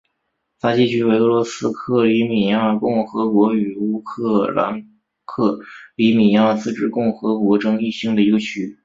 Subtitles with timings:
[0.59, 4.89] 萨基区为俄罗斯克里米亚共和国与乌克兰
[5.25, 5.59] 克
[5.95, 8.79] 里米亚自治共和国争议性的一个区。